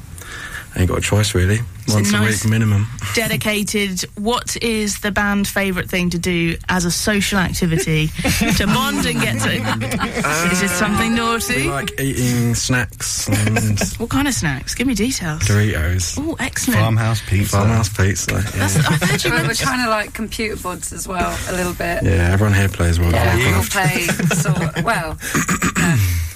ain't 0.76 0.88
got 0.88 0.98
a 0.98 1.02
choice 1.02 1.34
really. 1.34 1.58
So 1.86 1.94
Once 1.94 2.10
nice- 2.12 2.42
a 2.44 2.46
week 2.46 2.50
minimum. 2.50 2.88
Dedicated. 3.14 4.02
What 4.16 4.56
is 4.62 4.98
the 5.00 5.10
band 5.12 5.46
favourite 5.46 5.88
thing 5.88 6.10
to 6.10 6.18
do 6.18 6.56
as 6.68 6.84
a 6.84 6.90
social 6.90 7.38
activity 7.38 8.08
to 8.08 8.66
bond 8.66 9.06
and 9.06 9.20
get 9.20 9.40
to? 9.42 10.50
is 10.52 10.62
it 10.62 10.68
something 10.70 11.10
We 11.12 11.16
naughty? 11.16 11.64
like 11.70 11.98
eating 12.00 12.54
snacks 12.56 13.28
and 13.28 13.78
What 13.98 14.10
kind 14.10 14.26
of 14.28 14.34
snacks? 14.34 14.74
Give 14.74 14.86
me 14.86 14.94
details. 14.94 15.42
Doritos. 15.42 16.18
Oh, 16.20 16.36
excellent. 16.40 16.80
Farmhouse 16.80 17.20
pizza. 17.28 17.56
Farmhouse 17.56 17.88
pizza. 17.88 18.34
That's, 18.34 18.76
I've 18.76 19.00
heard 19.02 19.24
you 19.24 19.30
We're, 19.30 19.46
we're 19.46 19.54
trying 19.54 19.84
to 19.84 19.90
like 19.90 20.12
computer 20.12 20.56
boards 20.60 20.92
as 20.92 21.06
well, 21.06 21.38
a 21.48 21.52
little 21.52 21.72
bit. 21.74 22.02
yeah, 22.02 22.30
everyone 22.32 22.54
here 22.54 22.68
plays 22.68 22.98
World 22.98 23.14
of 23.14 23.20
Yeah, 23.20 23.36
we'll 23.36 23.52
Warcraft. 23.60 23.72
play 23.72 24.06
sort 24.36 24.84
well, 24.84 25.12
uh, 25.12 25.70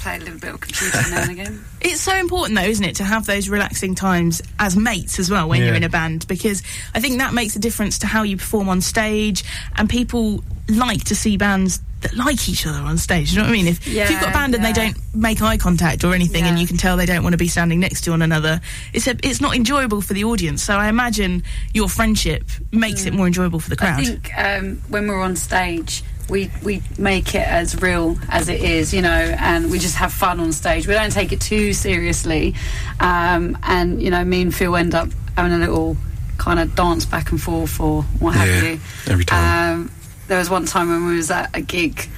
play 0.01 0.17
a 0.17 0.19
little 0.19 0.39
bit 0.39 0.55
of 0.55 0.61
computer 0.61 0.99
now 1.11 1.23
and 1.23 1.31
again. 1.31 1.65
It's 1.83 2.01
so 2.03 2.15
important, 2.15 2.59
though, 2.59 2.65
isn't 2.67 2.85
it, 2.85 2.97
to 2.97 3.05
have 3.05 3.25
those 3.27 3.49
relaxing 3.49 3.95
times 3.95 4.43
as 4.59 4.77
mates 4.77 5.19
as 5.19 5.31
well 5.31 5.49
when 5.49 5.63
you're 5.63 5.75
in 5.75 5.83
a 5.83 5.89
band, 5.89 6.27
because 6.29 6.63
I 6.95 7.01
think 7.01 7.19
that 7.19 7.33
makes 7.33 7.57
a 7.57 7.59
difference 7.59 7.99
to 8.01 8.07
how 8.07 8.23
you 8.23 8.37
perform 8.37 8.69
on 8.69 8.81
stage, 8.83 9.45
and 9.77 9.89
people 9.89 10.45
like 10.69 11.05
to 11.05 11.17
see 11.17 11.37
bands 11.39 11.81
that 12.03 12.15
like 12.15 12.49
each 12.49 12.67
other 12.67 12.79
on 12.79 12.97
stage. 12.99 13.33
You 13.33 13.39
know 13.39 13.45
what 13.45 13.51
I 13.51 13.53
mean? 13.53 13.67
If, 13.67 13.87
if 13.87 13.95
you've 13.95 14.09
got 14.21 14.23
a 14.23 14.27
Yeah, 14.27 14.33
band 14.33 14.55
and 14.55 14.65
they 14.65 14.73
don't 14.73 14.97
make 15.15 15.43
eye 15.43 15.57
contact 15.57 16.05
or 16.05 16.15
anything, 16.15 16.45
and 16.45 16.59
you 16.59 16.67
can 16.67 16.77
tell 16.77 16.97
they 16.99 17.07
don't 17.07 17.23
want 17.23 17.33
to 17.33 17.39
be 17.39 17.49
standing 17.49 17.81
next 17.81 18.03
to 18.03 18.11
one 18.11 18.23
another, 18.23 18.61
it's 18.93 19.07
a, 19.07 19.17
it's 19.23 19.41
not 19.41 19.57
enjoyable 19.57 20.01
for 20.03 20.13
the 20.15 20.25
audience. 20.25 20.63
So 20.63 20.75
I 20.77 20.89
imagine 20.89 21.43
your 21.75 21.89
friendship 21.89 22.45
makes 22.73 23.07
it 23.07 23.13
more 23.15 23.27
enjoyable 23.27 23.59
for 23.61 23.71
the 23.71 23.77
crowd. 23.77 24.01
I 24.01 24.05
think 24.05 24.31
um, 24.39 24.77
when 24.89 25.09
we're 25.09 25.21
on 25.21 25.35
stage, 25.37 26.03
we 26.31 26.51
we 26.63 26.83
make 26.99 27.35
it 27.35 27.47
as 27.47 27.81
real 27.83 28.17
as 28.31 28.49
it 28.49 28.61
is, 28.63 28.95
you 28.95 29.03
know, 29.03 29.11
and 29.11 29.71
we 29.71 29.79
just 29.79 29.97
have 29.97 30.13
fun 30.13 30.41
on 30.41 30.53
stage. 30.53 30.87
We 30.87 30.95
don't 30.95 31.13
take 31.13 31.33
it 31.33 31.41
too 31.41 31.73
seriously, 31.73 32.55
um, 33.01 33.59
and 33.63 34.01
you 34.03 34.11
know, 34.11 34.25
me 34.25 34.43
and 34.43 34.55
Phil 34.55 34.77
end 34.77 34.95
up 34.95 35.09
having 35.37 35.53
a 35.53 35.59
little 35.59 35.97
kind 36.39 36.59
of 36.61 36.75
dance 36.75 37.05
back 37.05 37.33
and 37.33 37.41
forth 37.43 37.79
or 37.81 38.03
what 38.21 38.35
have 38.37 38.49
Yeah, 38.49 38.71
you. 38.73 38.81
every 39.09 39.25
time. 39.25 39.81
Um, 39.83 39.93
there 40.29 40.39
was 40.39 40.49
one 40.49 40.65
time 40.65 40.89
when 40.89 41.07
we 41.07 41.17
was 41.17 41.31
at 41.31 41.55
a 41.55 41.61
gig, 41.61 42.09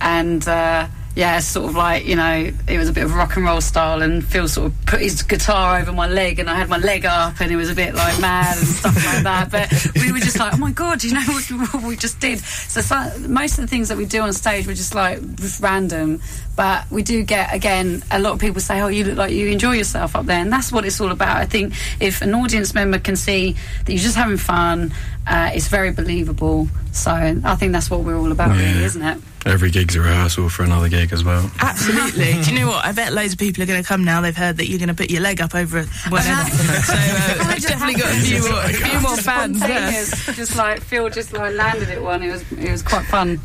and. 0.00 0.46
Uh, 0.48 0.88
yeah, 1.18 1.40
sort 1.40 1.68
of 1.68 1.74
like, 1.74 2.06
you 2.06 2.14
know, 2.14 2.48
it 2.68 2.78
was 2.78 2.88
a 2.88 2.92
bit 2.92 3.02
of 3.02 3.12
rock 3.12 3.34
and 3.34 3.44
roll 3.44 3.60
style, 3.60 4.02
and 4.02 4.24
Phil 4.24 4.46
sort 4.46 4.68
of 4.68 4.86
put 4.86 5.00
his 5.00 5.20
guitar 5.22 5.80
over 5.80 5.90
my 5.90 6.06
leg, 6.06 6.38
and 6.38 6.48
I 6.48 6.54
had 6.54 6.68
my 6.68 6.78
leg 6.78 7.04
up, 7.04 7.40
and 7.40 7.50
it 7.50 7.56
was 7.56 7.68
a 7.68 7.74
bit 7.74 7.92
like 7.92 8.20
mad 8.20 8.56
and 8.56 8.64
stuff 8.64 8.94
like 8.94 9.24
that. 9.24 9.50
But 9.50 9.96
we 9.96 10.12
were 10.12 10.20
just 10.20 10.38
like, 10.38 10.54
oh 10.54 10.58
my 10.58 10.70
God, 10.70 11.02
you 11.02 11.14
know 11.14 11.20
what, 11.22 11.42
what 11.74 11.82
we 11.82 11.96
just 11.96 12.20
did? 12.20 12.38
So, 12.38 12.80
so 12.82 13.18
most 13.26 13.58
of 13.58 13.62
the 13.62 13.66
things 13.66 13.88
that 13.88 13.98
we 13.98 14.04
do 14.04 14.20
on 14.20 14.32
stage 14.32 14.68
were 14.68 14.74
just 14.74 14.94
like 14.94 15.18
random. 15.58 16.20
But 16.58 16.90
we 16.90 17.04
do 17.04 17.22
get, 17.22 17.54
again, 17.54 18.02
a 18.10 18.18
lot 18.18 18.32
of 18.32 18.40
people 18.40 18.60
say, 18.60 18.80
oh, 18.80 18.88
you 18.88 19.04
look 19.04 19.16
like 19.16 19.30
you 19.32 19.46
enjoy 19.46 19.74
yourself 19.74 20.16
up 20.16 20.26
there. 20.26 20.40
And 20.40 20.52
that's 20.52 20.72
what 20.72 20.84
it's 20.84 21.00
all 21.00 21.12
about. 21.12 21.36
I 21.36 21.46
think 21.46 21.72
if 22.00 22.20
an 22.20 22.34
audience 22.34 22.74
member 22.74 22.98
can 22.98 23.14
see 23.14 23.54
that 23.84 23.92
you're 23.92 24.02
just 24.02 24.16
having 24.16 24.38
fun, 24.38 24.92
uh, 25.24 25.52
it's 25.54 25.68
very 25.68 25.92
believable. 25.92 26.66
So 26.90 27.12
I 27.12 27.54
think 27.54 27.70
that's 27.70 27.88
what 27.92 28.00
we're 28.00 28.18
all 28.18 28.32
about, 28.32 28.50
really, 28.50 28.64
Yeah. 28.80 28.86
isn't 28.86 29.02
it? 29.02 29.18
Every 29.46 29.70
gig's 29.70 29.94
a 29.94 30.00
rehearsal 30.00 30.48
for 30.48 30.64
another 30.64 30.88
gig 30.88 31.12
as 31.12 31.22
well. 31.22 31.48
Absolutely. 31.60 32.32
Do 32.42 32.52
you 32.52 32.58
know 32.58 32.66
what? 32.66 32.84
I 32.84 32.90
bet 32.90 33.12
loads 33.12 33.34
of 33.34 33.38
people 33.38 33.62
are 33.62 33.66
going 33.66 33.80
to 33.80 33.86
come 33.88 34.04
now. 34.04 34.20
They've 34.20 34.36
heard 34.36 34.56
that 34.56 34.66
you're 34.66 34.80
going 34.80 34.88
to 34.88 34.94
put 34.94 35.12
your 35.12 35.20
leg 35.20 35.40
up 35.40 35.54
over 35.54 35.82
whatever. 36.08 36.50
so 36.50 36.92
uh, 36.92 36.96
I 36.96 37.52
I've 37.54 37.62
definitely 37.62 38.00
got 38.00 38.10
a 38.10 38.18
few 38.20 38.40
more, 38.50 38.60
a 38.64 38.72
few 38.72 39.00
more 39.00 39.16
fans 39.16 39.60
there. 39.60 39.92
Spontaneous, 39.92 40.36
just 40.36 40.56
like 40.56 40.82
Phil 40.82 41.08
just 41.08 41.32
like 41.32 41.54
landed 41.54 41.88
it 41.88 42.02
one. 42.02 42.24
It 42.24 42.32
was 42.32 42.42
it 42.52 42.68
was 42.72 42.82
quite 42.82 43.04
fun. 43.06 43.38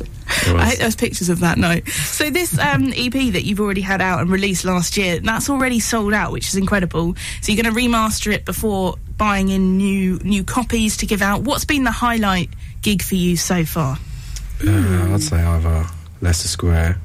It 0.46 0.52
was- 0.52 0.62
I 0.62 0.66
hope 0.66 0.78
there's 0.78 0.96
pictures 0.96 1.28
of 1.28 1.40
that 1.40 1.58
night. 1.58 1.88
So 1.88 2.30
this 2.30 2.58
um, 2.58 2.92
EP 2.94 3.12
that 3.32 3.44
you've 3.44 3.60
already 3.60 3.80
had 3.80 4.00
out 4.00 4.20
and 4.20 4.30
released 4.30 4.64
last 4.64 4.96
year, 4.96 5.20
that's 5.20 5.48
already 5.50 5.80
sold 5.80 6.12
out, 6.12 6.32
which 6.32 6.48
is 6.48 6.56
incredible. 6.56 7.14
So 7.40 7.52
you're 7.52 7.62
going 7.62 7.74
to 7.74 7.80
remaster 7.80 8.32
it 8.32 8.44
before 8.44 8.96
buying 9.16 9.48
in 9.48 9.76
new 9.76 10.18
new 10.24 10.42
copies 10.44 10.96
to 10.98 11.06
give 11.06 11.22
out. 11.22 11.42
What's 11.42 11.64
been 11.64 11.84
the 11.84 11.92
highlight 11.92 12.50
gig 12.82 13.00
for 13.02 13.14
you 13.14 13.36
so 13.36 13.64
far? 13.64 13.98
Uh, 14.66 15.14
I'd 15.14 15.22
say 15.22 15.42
either 15.42 15.86
Leicester 16.20 16.48
Square 16.48 16.98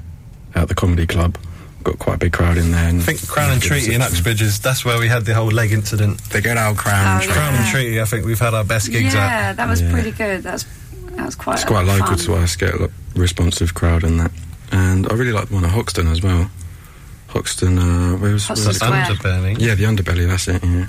at 0.55 0.67
the 0.67 0.75
Comedy 0.75 1.05
Club. 1.08 1.38
Got 1.84 1.98
quite 1.98 2.15
a 2.15 2.17
big 2.17 2.34
crowd 2.34 2.58
in 2.58 2.72
there. 2.72 2.89
And 2.89 3.00
I 3.00 3.03
think 3.03 3.25
Crown 3.27 3.51
and 3.53 3.62
Treaty 3.62 3.93
in 3.93 4.01
Uxbridge 4.01 4.41
is 4.41 4.60
that's 4.60 4.84
where 4.84 5.00
we 5.00 5.08
had 5.08 5.24
the 5.25 5.34
whole 5.34 5.48
leg 5.48 5.72
incident. 5.72 6.19
The 6.29 6.41
good 6.41 6.58
old 6.58 6.77
Crown. 6.77 7.17
Oh, 7.17 7.19
Treaty. 7.22 7.34
Crown 7.34 7.55
and 7.55 7.65
Treaty, 7.67 8.01
I 8.01 8.05
think 8.05 8.25
we've 8.25 8.39
had 8.39 8.53
our 8.53 8.65
best 8.65 8.91
gigs 8.91 9.13
yeah, 9.13 9.50
at. 9.51 9.58
that 9.58 9.67
was 9.69 9.81
Yeah. 9.81 9.91
pretty 9.91 10.12
good. 10.12 10.43
That's 10.43 10.65
that 11.19 11.25
was 11.25 11.35
quite. 11.35 11.55
It's 11.55 11.65
quite 11.65 11.85
local 11.85 12.07
fun. 12.07 12.17
to 12.17 12.35
us. 12.35 12.55
Get 12.55 12.73
a 12.73 12.77
lot 12.77 12.91
responsive 13.15 13.73
crowd 13.73 14.03
and 14.03 14.19
that. 14.19 14.31
And 14.71 15.07
I 15.11 15.15
really 15.15 15.31
like 15.31 15.49
the 15.49 15.55
one 15.55 15.65
at 15.65 15.71
Hoxton 15.71 16.07
as 16.07 16.21
well. 16.21 16.49
Hoxton, 17.27 17.77
uh, 17.77 18.17
where 18.17 18.33
was, 18.33 18.47
where 18.47 18.67
was? 18.67 18.77
Square. 18.77 19.55
Yeah, 19.59 19.75
the 19.75 19.83
underbelly. 19.83 20.27
That's 20.27 20.47
it. 20.47 20.63
Yeah. 20.63 20.88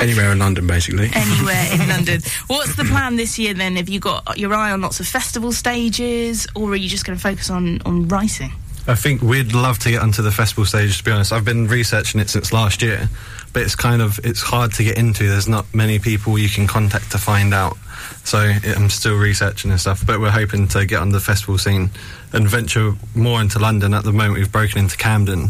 Anywhere 0.00 0.32
in 0.32 0.38
London, 0.38 0.66
basically. 0.66 1.10
Anywhere 1.14 1.68
in 1.72 1.88
London. 1.88 2.20
What's 2.48 2.74
the 2.76 2.84
plan 2.84 3.16
this 3.16 3.38
year 3.38 3.54
then? 3.54 3.76
Have 3.76 3.88
you 3.88 4.00
got 4.00 4.38
your 4.38 4.52
eye 4.54 4.72
on 4.72 4.80
lots 4.80 5.00
of 5.00 5.06
festival 5.06 5.52
stages, 5.52 6.46
or 6.54 6.70
are 6.70 6.76
you 6.76 6.88
just 6.88 7.04
going 7.04 7.16
to 7.16 7.22
focus 7.22 7.50
on 7.50 7.80
on 7.82 8.08
writing? 8.08 8.52
I 8.86 8.94
think 8.94 9.22
we'd 9.22 9.54
love 9.54 9.78
to 9.80 9.90
get 9.90 10.02
onto 10.02 10.20
the 10.20 10.30
festival 10.30 10.66
stage. 10.66 10.98
To 10.98 11.04
be 11.04 11.10
honest, 11.10 11.32
I've 11.32 11.44
been 11.44 11.66
researching 11.68 12.20
it 12.20 12.28
since 12.28 12.52
last 12.52 12.82
year, 12.82 13.08
but 13.54 13.62
it's 13.62 13.74
kind 13.74 14.02
of 14.02 14.20
it's 14.22 14.42
hard 14.42 14.72
to 14.74 14.84
get 14.84 14.98
into. 14.98 15.26
There's 15.26 15.48
not 15.48 15.64
many 15.72 15.98
people 15.98 16.38
you 16.38 16.50
can 16.50 16.66
contact 16.66 17.12
to 17.12 17.18
find 17.18 17.54
out. 17.54 17.78
So 18.24 18.38
I'm 18.38 18.90
still 18.90 19.16
researching 19.16 19.70
and 19.70 19.80
stuff. 19.80 20.04
But 20.06 20.20
we're 20.20 20.30
hoping 20.30 20.68
to 20.68 20.84
get 20.84 21.00
on 21.00 21.10
the 21.10 21.20
festival 21.20 21.56
scene 21.56 21.90
and 22.34 22.46
venture 22.46 22.92
more 23.14 23.40
into 23.40 23.58
London. 23.58 23.94
At 23.94 24.04
the 24.04 24.12
moment, 24.12 24.34
we've 24.34 24.52
broken 24.52 24.80
into 24.80 24.98
Camden. 24.98 25.48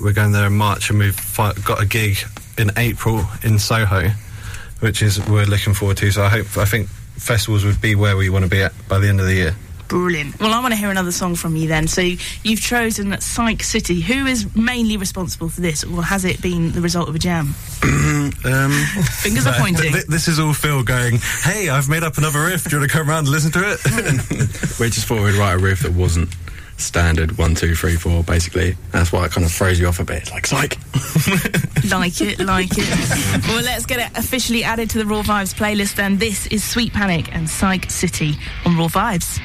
We're 0.00 0.14
going 0.14 0.32
there 0.32 0.46
in 0.46 0.54
March, 0.54 0.88
and 0.88 0.98
we've 0.98 1.36
got 1.36 1.82
a 1.82 1.86
gig 1.86 2.16
in 2.56 2.70
April 2.78 3.26
in 3.42 3.58
Soho, 3.58 4.08
which 4.80 5.02
is 5.02 5.20
we're 5.28 5.44
looking 5.44 5.74
forward 5.74 5.98
to. 5.98 6.10
So 6.10 6.22
I 6.22 6.30
hope 6.30 6.56
I 6.56 6.64
think 6.64 6.88
festivals 6.88 7.62
would 7.66 7.82
be 7.82 7.94
where 7.94 8.16
we 8.16 8.30
want 8.30 8.44
to 8.44 8.50
be 8.50 8.62
at 8.62 8.72
by 8.88 8.98
the 8.98 9.08
end 9.08 9.20
of 9.20 9.26
the 9.26 9.34
year. 9.34 9.54
Brilliant. 9.90 10.38
Well, 10.40 10.52
I 10.54 10.60
want 10.60 10.72
to 10.72 10.76
hear 10.78 10.88
another 10.90 11.10
song 11.10 11.34
from 11.34 11.56
you 11.56 11.66
then. 11.66 11.88
So 11.88 12.00
you've 12.00 12.60
chosen 12.60 13.20
Psych 13.20 13.62
City. 13.64 14.00
Who 14.00 14.24
is 14.26 14.46
mainly 14.54 14.96
responsible 14.96 15.48
for 15.48 15.60
this, 15.60 15.82
or 15.82 16.02
has 16.04 16.24
it 16.24 16.40
been 16.40 16.70
the 16.72 16.80
result 16.80 17.08
of 17.08 17.14
a 17.14 17.18
jam? 17.18 17.54
Um, 18.42 18.70
Fingers 19.22 19.46
are 19.46 19.54
pointing. 19.58 19.92
Th- 19.92 20.06
This 20.06 20.28
is 20.28 20.38
all 20.38 20.52
Phil 20.54 20.82
going, 20.84 21.18
hey, 21.42 21.68
I've 21.68 21.88
made 21.88 22.02
up 22.04 22.16
another 22.18 22.44
riff. 22.44 22.64
Do 22.64 22.76
you 22.76 22.80
want 22.80 22.90
to 22.90 22.96
come 22.98 23.08
around 23.10 23.18
and 23.20 23.28
listen 23.28 23.50
to 23.52 23.60
it? 23.60 24.78
we 24.78 24.86
just 24.88 25.06
thought 25.06 25.22
we'd 25.22 25.34
write 25.34 25.54
a 25.54 25.58
riff 25.58 25.80
that 25.80 25.92
wasn't 25.92 26.28
standard 26.80 27.38
one, 27.38 27.54
two, 27.54 27.74
three, 27.74 27.96
four. 27.96 28.22
Basically, 28.22 28.76
that's 28.90 29.12
why 29.12 29.24
it 29.26 29.32
kind 29.32 29.44
of 29.44 29.52
throws 29.52 29.78
you 29.78 29.86
off 29.86 30.00
a 30.00 30.04
bit. 30.04 30.22
It's 30.22 30.30
like 30.30 30.46
psych. 30.46 30.78
like 31.90 32.20
it, 32.20 32.40
like 32.40 32.70
it. 32.72 33.42
well, 33.48 33.62
let's 33.62 33.86
get 33.86 34.00
it 34.00 34.18
officially 34.18 34.64
added 34.64 34.90
to 34.90 34.98
the 34.98 35.06
Raw 35.06 35.22
Vibes 35.22 35.54
playlist 35.54 35.96
then. 35.96 36.18
This 36.18 36.46
is 36.48 36.64
Sweet 36.64 36.92
Panic 36.92 37.34
and 37.34 37.48
Psych 37.48 37.90
City 37.90 38.36
on 38.64 38.76
Raw 38.76 38.88
Vibes. 38.88 39.40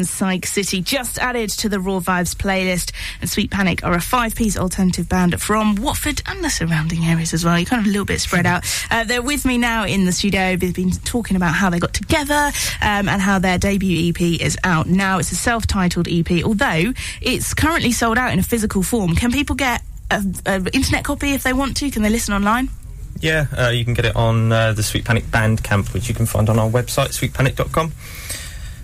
And 0.00 0.08
Psych 0.08 0.46
City 0.46 0.80
just 0.80 1.18
added 1.18 1.50
to 1.50 1.68
the 1.68 1.78
Raw 1.78 2.00
Vibes 2.00 2.34
playlist. 2.34 2.90
And 3.20 3.28
Sweet 3.28 3.50
Panic 3.50 3.84
are 3.84 3.92
a 3.92 4.00
five 4.00 4.34
piece 4.34 4.56
alternative 4.56 5.10
band 5.10 5.38
from 5.42 5.74
Watford 5.74 6.22
and 6.24 6.42
the 6.42 6.48
surrounding 6.48 7.04
areas 7.04 7.34
as 7.34 7.44
well. 7.44 7.58
You're 7.58 7.66
kind 7.66 7.82
of 7.82 7.86
a 7.86 7.90
little 7.90 8.06
bit 8.06 8.18
spread 8.18 8.46
out. 8.46 8.64
Uh, 8.90 9.04
they're 9.04 9.20
with 9.20 9.44
me 9.44 9.58
now 9.58 9.84
in 9.84 10.06
the 10.06 10.12
studio. 10.12 10.56
They've 10.56 10.74
been 10.74 10.90
talking 10.90 11.36
about 11.36 11.52
how 11.52 11.68
they 11.68 11.78
got 11.78 11.92
together 11.92 12.50
um, 12.80 13.10
and 13.10 13.20
how 13.20 13.38
their 13.38 13.58
debut 13.58 14.08
EP 14.08 14.40
is 14.40 14.56
out 14.64 14.86
now. 14.86 15.18
It's 15.18 15.32
a 15.32 15.36
self 15.36 15.66
titled 15.66 16.08
EP, 16.08 16.42
although 16.44 16.94
it's 17.20 17.52
currently 17.52 17.92
sold 17.92 18.16
out 18.16 18.32
in 18.32 18.38
a 18.38 18.42
physical 18.42 18.82
form. 18.82 19.14
Can 19.14 19.32
people 19.32 19.54
get 19.54 19.82
an 20.10 20.66
internet 20.68 21.04
copy 21.04 21.34
if 21.34 21.42
they 21.42 21.52
want 21.52 21.76
to? 21.76 21.90
Can 21.90 22.00
they 22.02 22.10
listen 22.10 22.32
online? 22.32 22.70
Yeah, 23.18 23.48
uh, 23.54 23.68
you 23.68 23.84
can 23.84 23.92
get 23.92 24.06
it 24.06 24.16
on 24.16 24.50
uh, 24.50 24.72
the 24.72 24.82
Sweet 24.82 25.04
Panic 25.04 25.24
Bandcamp, 25.24 25.92
which 25.92 26.08
you 26.08 26.14
can 26.14 26.24
find 26.24 26.48
on 26.48 26.58
our 26.58 26.70
website, 26.70 27.10
sweetpanic.com. 27.10 27.92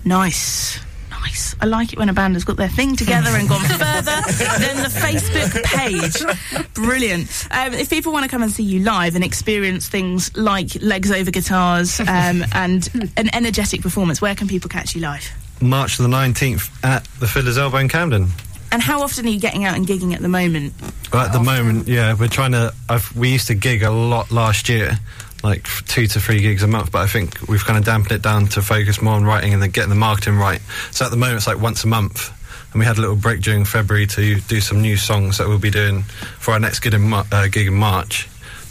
Nice. 0.05 0.79
Nice. 1.27 1.55
I 1.59 1.65
like 1.65 1.91
it 1.91 1.99
when 1.99 2.07
a 2.07 2.13
band 2.13 2.35
has 2.35 2.45
got 2.45 2.55
their 2.55 2.69
thing 2.69 2.95
together 2.95 3.31
and 3.31 3.49
gone 3.49 3.59
further 3.65 4.21
than 4.59 4.77
the 4.77 4.89
Facebook 4.89 5.61
page. 5.63 6.73
Brilliant. 6.73 7.47
Um, 7.51 7.73
if 7.73 7.89
people 7.89 8.13
want 8.13 8.23
to 8.23 8.29
come 8.29 8.43
and 8.43 8.51
see 8.51 8.63
you 8.63 8.79
live 8.79 9.13
and 9.15 9.25
experience 9.25 9.89
things 9.89 10.35
like 10.37 10.81
legs 10.81 11.11
over 11.11 11.29
guitars 11.29 11.99
um, 11.99 12.45
and 12.53 13.11
an 13.17 13.29
energetic 13.33 13.81
performance, 13.81 14.21
where 14.21 14.35
can 14.35 14.47
people 14.47 14.69
catch 14.69 14.95
you 14.95 15.01
live? 15.01 15.29
March 15.59 15.97
the 15.97 16.07
19th 16.07 16.71
at 16.85 17.03
the 17.19 17.27
Fiddler's 17.27 17.57
Elbow 17.57 17.77
in 17.77 17.89
Camden. 17.89 18.29
And 18.71 18.81
how 18.81 19.01
often 19.01 19.25
are 19.25 19.29
you 19.29 19.39
getting 19.39 19.65
out 19.65 19.75
and 19.75 19.85
gigging 19.85 20.13
at 20.13 20.21
the 20.21 20.29
moment? 20.29 20.73
Well, 21.11 21.25
at 21.25 21.33
the 21.33 21.41
moment, 21.41 21.89
yeah, 21.89 22.13
we're 22.13 22.27
trying 22.27 22.51
to. 22.53 22.73
I've, 22.87 23.13
we 23.17 23.31
used 23.31 23.47
to 23.47 23.55
gig 23.55 23.83
a 23.83 23.91
lot 23.91 24.31
last 24.31 24.69
year, 24.69 24.99
like 25.47 25.63
two 25.87 26.07
to 26.07 26.19
three 26.19 26.41
gigs 26.41 26.61
a 26.61 26.67
month, 26.67 26.91
but 26.91 26.99
I 26.99 27.07
think 27.07 27.47
we've 27.47 27.63
kind 27.63 27.79
of 27.79 27.85
dampened 27.85 28.11
it 28.11 28.21
down 28.21 28.47
to 28.47 28.61
focus 28.61 29.01
more 29.01 29.13
on 29.13 29.23
writing 29.23 29.53
and 29.53 29.61
then 29.61 29.69
getting 29.69 29.89
the 29.89 29.95
marketing 29.95 30.35
right. 30.35 30.61
So 30.91 31.05
at 31.05 31.11
the 31.11 31.17
moment, 31.17 31.37
it's 31.37 31.47
like 31.47 31.59
once 31.59 31.83
a 31.83 31.87
month. 31.87 32.33
And 32.73 32.79
we 32.79 32.85
had 32.85 32.97
a 32.97 33.01
little 33.01 33.15
break 33.15 33.39
during 33.39 33.63
February 33.63 34.07
to 34.07 34.41
do 34.41 34.59
some 34.59 34.81
new 34.81 34.97
songs 34.97 35.37
that 35.37 35.47
we'll 35.47 35.57
be 35.57 35.71
doing 35.71 36.03
for 36.03 36.51
our 36.51 36.59
next 36.59 36.81
gig 36.81 36.93
in, 36.93 37.13
uh, 37.13 37.47
gig 37.49 37.67
in 37.67 37.75
March. 37.75 38.27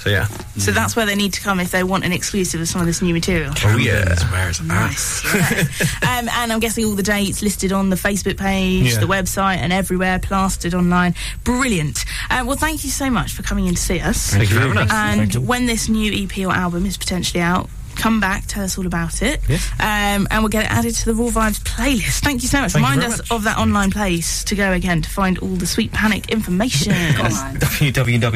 So 0.06 0.12
yeah. 0.12 0.26
So 0.56 0.70
that's 0.70 0.94
where 0.94 1.04
they 1.04 1.16
need 1.16 1.32
to 1.32 1.40
come 1.40 1.58
if 1.58 1.72
they 1.72 1.82
want 1.82 2.04
an 2.04 2.12
exclusive 2.12 2.60
of 2.60 2.68
some 2.68 2.80
of 2.80 2.86
this 2.86 3.02
new 3.02 3.12
material. 3.12 3.52
Oh 3.64 3.76
yeah. 3.76 4.04
Camden's 4.04 4.22
where 4.30 4.48
it's 4.48 4.60
at. 4.60 4.66
Nice. 4.66 5.34
yeah. 5.34 6.18
um, 6.18 6.28
and 6.28 6.52
I'm 6.52 6.60
guessing 6.60 6.84
all 6.84 6.92
the 6.94 7.02
dates 7.02 7.42
listed 7.42 7.72
on 7.72 7.90
the 7.90 7.96
Facebook 7.96 8.36
page, 8.38 8.92
Yeah. 8.94 9.00
the 9.00 9.06
website, 9.06 9.56
and 9.56 9.72
everywhere, 9.72 10.20
plastered 10.20 10.74
online. 10.74 11.16
Brilliant. 11.42 12.04
Uh, 12.30 12.44
well, 12.46 12.56
thank 12.56 12.84
you 12.84 12.90
so 12.90 13.10
much 13.10 13.32
for 13.32 13.42
coming 13.42 13.66
in 13.66 13.74
to 13.74 13.80
see 13.82 13.98
us. 14.00 14.30
Thank 14.30 14.50
you 14.50 14.54
for 14.56 14.62
having 14.62 14.78
us. 14.78 14.90
And 14.92 15.34
when 15.48 15.66
this 15.66 15.88
new 15.88 16.12
EP 16.12 16.38
or 16.46 16.52
album 16.52 16.86
is 16.86 16.96
potentially 16.96 17.42
out, 17.42 17.68
come 17.96 18.20
back, 18.20 18.44
tell 18.46 18.62
us 18.62 18.78
all 18.78 18.86
about 18.86 19.22
it, 19.22 19.40
um, 19.80 20.28
and 20.30 20.42
we'll 20.42 20.48
get 20.48 20.64
it 20.64 20.70
added 20.70 20.94
to 20.94 21.06
the 21.06 21.14
Raw 21.14 21.28
Vibes 21.28 21.60
playlist. 21.60 22.20
Thank 22.20 22.42
you 22.42 22.48
so 22.48 22.60
much. 22.60 22.72
Thank 22.72 22.84
Remind 22.86 23.02
us 23.04 23.18
much. 23.18 23.30
of 23.30 23.44
that 23.44 23.58
online 23.58 23.90
place 23.90 24.44
to 24.44 24.54
go 24.54 24.72
again 24.72 25.02
to 25.02 25.10
find 25.10 25.38
all 25.38 25.48
the 25.56 25.66
Sweet 25.66 25.92
Panic 25.92 26.30
information. 26.30 26.92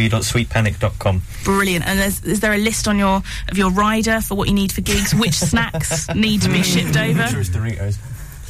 Www.sweetpanic.com. 0.01 1.23
Brilliant. 1.45 1.87
And 1.87 2.01
is, 2.01 2.25
is 2.25 2.41
there 2.41 2.53
a 2.53 2.59
list 2.59 2.89
on 2.89 2.99
your 2.99 3.23
of 3.49 3.59
your 3.59 3.71
rider 3.71 4.21
for 4.21 4.35
what 4.35 4.49
you 4.49 4.55
need 4.55 4.73
for 4.73 4.81
gigs? 4.81 5.15
Which 5.15 5.35
snacks 5.39 6.09
need 6.15 6.43
to 6.43 6.49
be 6.49 6.63
shipped 6.63 6.97
over? 6.97 7.23
Doritos. 7.23 7.99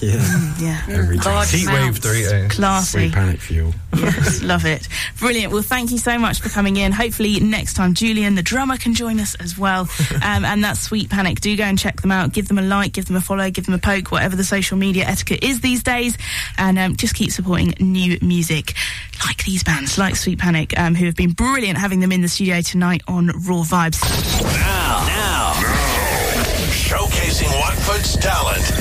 Yeah. 0.00 0.36
Yeah, 0.60 0.82
Every 0.90 1.16
day. 1.16 1.24
Large 1.24 1.48
Heatwave 1.48 1.68
amounts. 1.68 1.98
Doritos. 2.00 2.50
classy. 2.50 2.98
Sweet 2.98 3.12
panic 3.14 3.40
fuel. 3.40 3.72
Yes, 3.96 4.42
love 4.42 4.66
it. 4.66 4.86
Brilliant. 5.18 5.54
Well, 5.54 5.62
thank 5.62 5.90
you 5.90 5.96
so 5.96 6.18
much 6.18 6.40
for 6.40 6.50
coming 6.50 6.76
in. 6.76 6.92
Hopefully, 6.92 7.40
next 7.40 7.74
time 7.74 7.94
Julian, 7.94 8.34
the 8.34 8.42
drummer, 8.42 8.76
can 8.76 8.92
join 8.94 9.18
us 9.20 9.34
as 9.36 9.56
well. 9.58 9.88
Um, 10.22 10.44
and 10.44 10.62
that's 10.62 10.80
Sweet 10.80 11.08
Panic. 11.08 11.40
Do 11.40 11.56
go 11.56 11.64
and 11.64 11.78
check 11.78 12.02
them 12.02 12.12
out. 12.12 12.32
Give 12.32 12.46
them 12.46 12.58
a 12.58 12.62
like, 12.62 12.92
give 12.92 13.06
them 13.06 13.16
a 13.16 13.20
follow, 13.22 13.48
give 13.50 13.64
them 13.64 13.74
a 13.74 13.78
poke, 13.78 14.10
whatever 14.12 14.36
the 14.36 14.44
social 14.44 14.76
media 14.76 15.04
etiquette 15.06 15.42
is 15.42 15.60
these 15.60 15.82
days. 15.82 16.18
And 16.58 16.78
um, 16.78 16.96
just 16.96 17.14
keep 17.14 17.30
supporting 17.32 17.72
new 17.80 18.18
music 18.20 18.74
like 19.24 19.42
these 19.44 19.62
bands, 19.64 19.96
like 19.96 20.16
Sweet 20.16 20.38
Panic, 20.38 20.78
um, 20.78 20.94
who 20.94 21.06
have 21.06 21.16
been 21.16 21.30
brilliant 21.32 21.78
having 21.78 22.00
them 22.00 22.12
in 22.12 22.20
the 22.20 22.28
studio 22.28 22.60
tonight 22.60 23.02
on 23.08 23.28
Raw 23.28 23.62
Vibes. 23.64 24.00
Now, 24.42 25.06
now, 25.06 25.52
showcasing 26.70 27.50
Watford's 27.60 28.16
talent. 28.18 28.80